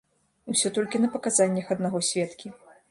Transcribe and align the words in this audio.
Усё 0.53 0.71
толькі 0.79 1.03
на 1.03 1.11
паказаннях 1.17 1.71
аднаго 1.77 2.05
сведкі. 2.11 2.47